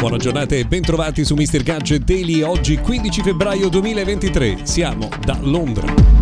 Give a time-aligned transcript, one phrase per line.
[0.00, 1.62] Buona giornata e bentrovati su Mr.
[1.62, 2.40] Gadget Daily.
[2.40, 4.60] Oggi 15 febbraio 2023.
[4.62, 6.19] Siamo da Londra.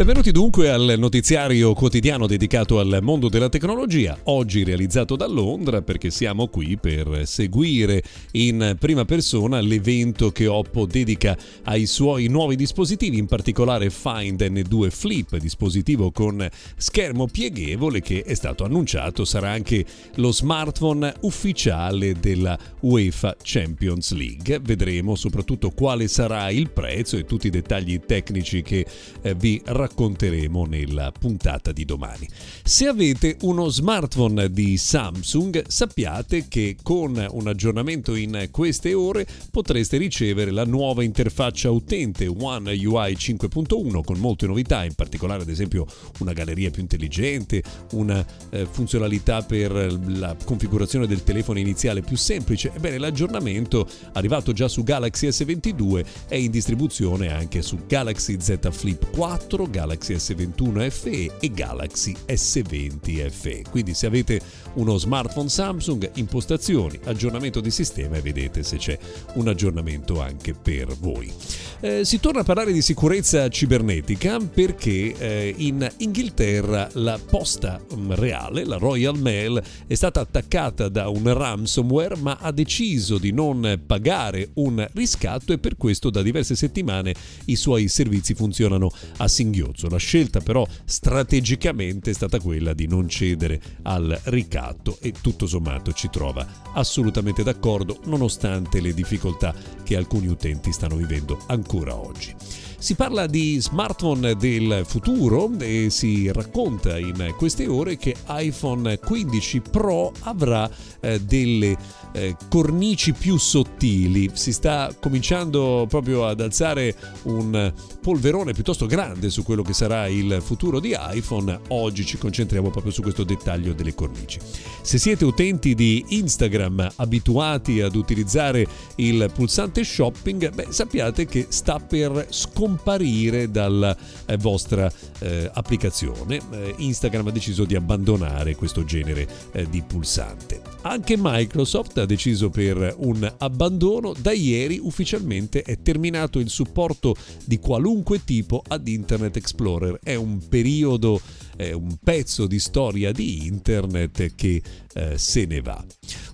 [0.00, 6.08] Benvenuti dunque al notiziario quotidiano dedicato al mondo della tecnologia, oggi realizzato da Londra perché
[6.08, 13.18] siamo qui per seguire in prima persona l'evento che Oppo dedica ai suoi nuovi dispositivi,
[13.18, 19.84] in particolare Find N2 Flip, dispositivo con schermo pieghevole che è stato annunciato sarà anche
[20.14, 24.60] lo smartphone ufficiale della UEFA Champions League.
[24.62, 28.86] Vedremo soprattutto quale sarà il prezzo e tutti i dettagli tecnici che
[29.20, 32.28] eh, vi racconterò racconteremo nella puntata di domani.
[32.62, 39.96] Se avete uno smartphone di Samsung, sappiate che con un aggiornamento in queste ore potreste
[39.96, 45.86] ricevere la nuova interfaccia utente One UI 5.1 con molte novità, in particolare ad esempio
[46.20, 47.62] una galleria più intelligente,
[47.92, 49.72] una eh, funzionalità per
[50.06, 52.72] la configurazione del telefono iniziale più semplice.
[52.74, 59.10] Ebbene, l'aggiornamento arrivato già su Galaxy S22 è in distribuzione anche su Galaxy Z Flip
[59.10, 63.62] 4, Galaxy S21 FE e Galaxy S20 FE.
[63.70, 64.38] Quindi se avete
[64.74, 68.98] uno smartphone Samsung, impostazioni, aggiornamento di sistema e vedete se c'è
[69.34, 71.32] un aggiornamento anche per voi.
[71.80, 78.12] Eh, si torna a parlare di sicurezza cibernetica perché eh, in Inghilterra la posta mm,
[78.12, 83.80] reale, la Royal Mail, è stata attaccata da un ransomware ma ha deciso di non
[83.86, 87.14] pagare un riscatto e per questo da diverse settimane
[87.46, 89.68] i suoi servizi funzionano a singhiozzo.
[89.88, 95.92] La scelta però strategicamente è stata quella di non cedere al ricatto e tutto sommato
[95.92, 102.34] ci trova assolutamente d'accordo nonostante le difficoltà che alcuni utenti stanno vivendo ancora oggi.
[102.80, 109.60] Si parla di smartphone del futuro e si racconta in queste ore che iPhone 15
[109.70, 110.68] Pro avrà
[111.00, 111.76] eh, delle
[112.12, 114.30] eh, cornici più sottili.
[114.32, 117.70] Si sta cominciando proprio ad alzare un
[118.00, 121.58] polverone piuttosto grande su quello che sarà il futuro di iPhone.
[121.70, 124.38] Oggi ci concentriamo proprio su questo dettaglio delle cornici.
[124.80, 131.80] Se siete utenti di Instagram abituati ad utilizzare il pulsante shopping, beh, sappiate che sta
[131.80, 133.96] per scomparire dalla
[134.26, 134.88] eh, vostra
[135.18, 136.40] eh, applicazione.
[136.52, 140.62] Eh, Instagram ha deciso di abbandonare questo genere eh, di pulsante.
[140.82, 144.14] Anche Microsoft ha deciso per un abbandono.
[144.16, 149.98] Da ieri ufficialmente è terminato il supporto di qualunque tipo ad Internet Explorer.
[150.02, 151.20] È un periodo
[151.60, 154.62] è un pezzo di storia di internet che
[154.94, 155.84] eh, se ne va.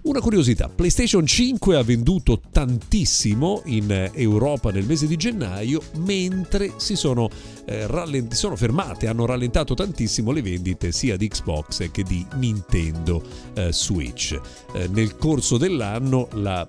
[0.03, 6.95] Una curiosità, PlayStation 5 ha venduto tantissimo in Europa nel mese di gennaio, mentre si
[6.95, 7.28] sono,
[7.65, 13.21] eh, rallent- sono fermate, hanno rallentato tantissimo le vendite sia di Xbox che di Nintendo
[13.55, 14.41] eh, Switch.
[14.75, 16.65] Eh, nel corso dell'anno la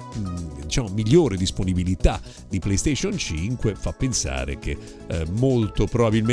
[0.64, 4.76] diciamo, migliore disponibilità di PlayStation 5 fa pensare che
[5.08, 6.27] eh, molto probabilmente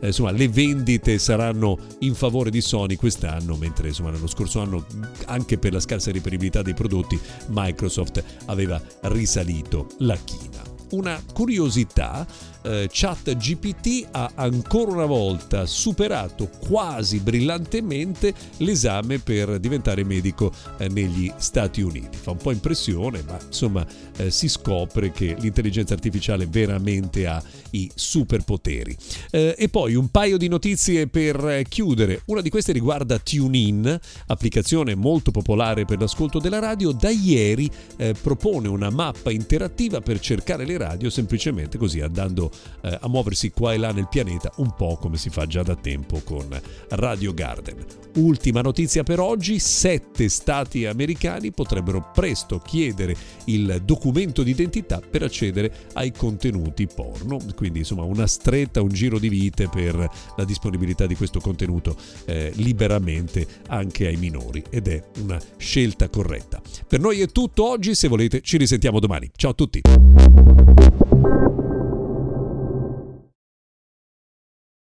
[0.00, 4.60] eh, insomma, le vendite saranno saranno in favore di Sony quest'anno, mentre insomma nello scorso
[4.60, 4.84] anno
[5.26, 7.18] anche per la scarsa reperibilità dei prodotti
[7.48, 10.69] Microsoft aveva risalito la china.
[10.90, 12.26] Una curiosità
[12.62, 21.32] eh, ChatGPT ha ancora una volta superato quasi brillantemente l'esame per diventare medico eh, negli
[21.36, 22.16] Stati Uniti.
[22.16, 23.86] Fa un po' impressione, ma insomma
[24.16, 28.96] eh, si scopre che l'intelligenza artificiale veramente ha i superpoteri.
[29.30, 32.22] Eh, e poi un paio di notizie per chiudere.
[32.26, 36.92] Una di queste riguarda TuneIn, applicazione molto popolare per l'ascolto della radio.
[36.92, 42.50] Da ieri eh, propone una mappa interattiva per cercare le radio semplicemente così andando
[42.82, 45.76] eh, a muoversi qua e là nel pianeta, un po' come si fa già da
[45.76, 46.48] tempo con
[46.90, 47.84] Radio Garden.
[48.16, 53.14] Ultima notizia per oggi, sette stati americani potrebbero presto chiedere
[53.44, 59.28] il documento d'identità per accedere ai contenuti porno, quindi insomma una stretta, un giro di
[59.28, 59.94] vite per
[60.36, 66.60] la disponibilità di questo contenuto eh, liberamente anche ai minori ed è una scelta corretta.
[66.86, 69.30] Per noi è tutto oggi, se volete ci risentiamo domani.
[69.36, 70.69] Ciao a tutti!
[70.76, 71.39] Thank you.